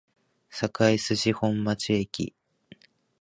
[0.49, 2.33] 堺筋本町駅